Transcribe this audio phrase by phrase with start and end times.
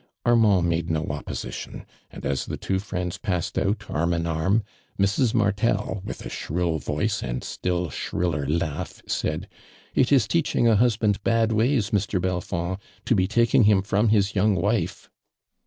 [0.25, 4.63] Armand made no opposition, and as the two friends passed out^ arm in arm,
[4.97, 5.31] Mi s.
[5.35, 9.47] Martel, with a shrill voice and still shriller laugh, said:"
[9.93, 12.19] It is teaching a husband bad ways, Mr.
[12.19, 15.07] Belfond, to bo Uiking him from his young wife."